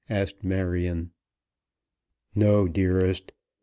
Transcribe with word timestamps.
asked 0.09 0.43
Marion. 0.43 1.11
"No, 2.33 2.67
dearest. 2.67 3.33